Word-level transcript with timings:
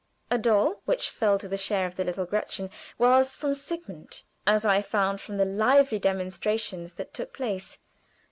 A 0.31 0.39
doll 0.39 0.81
which 0.85 1.11
fell 1.11 1.37
to 1.37 1.47
the 1.47 1.59
share 1.59 1.85
of 1.85 1.95
the 1.95 2.03
little 2.03 2.25
Gretchen 2.25 2.71
was 2.97 3.35
from 3.35 3.53
Sigmund, 3.53 4.23
as 4.47 4.65
I 4.65 4.81
found 4.81 5.21
from 5.21 5.37
the 5.37 5.45
lively 5.45 5.99
demonstrations 5.99 6.93
that 6.93 7.13
took 7.13 7.33
place. 7.33 7.77